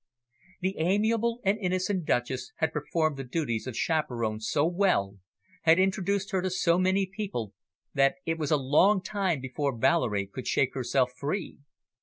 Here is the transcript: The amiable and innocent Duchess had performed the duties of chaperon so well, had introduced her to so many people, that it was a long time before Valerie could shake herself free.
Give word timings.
The 0.61 0.77
amiable 0.79 1.41
and 1.45 1.59
innocent 1.59 2.05
Duchess 2.05 2.53
had 2.55 2.73
performed 2.73 3.17
the 3.17 3.23
duties 3.23 3.67
of 3.67 3.77
chaperon 3.77 4.39
so 4.39 4.65
well, 4.65 5.19
had 5.61 5.77
introduced 5.77 6.31
her 6.31 6.41
to 6.41 6.49
so 6.49 6.79
many 6.79 7.05
people, 7.05 7.53
that 7.93 8.15
it 8.25 8.39
was 8.39 8.49
a 8.49 8.57
long 8.57 9.03
time 9.03 9.39
before 9.41 9.77
Valerie 9.77 10.25
could 10.25 10.47
shake 10.47 10.73
herself 10.73 11.11
free. 11.15 11.59